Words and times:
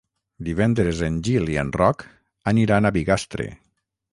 Divendres 0.45 1.01
en 1.07 1.19
Gil 1.27 1.45
i 1.55 1.59
en 1.65 1.69
Roc 1.81 2.07
aniran 2.53 2.91
a 2.91 2.93
Bigastre. 2.97 3.51